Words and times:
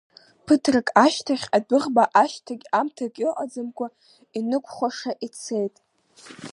Ԥыҭрак 0.45 0.87
ашьҭахь 1.05 1.45
адәыӷба 1.57 2.03
ашьҭагь-амҭагь 2.23 3.19
ыҟаӡамкәа 3.29 3.87
инықәхәаша 4.37 5.11
ицеит. 5.25 5.75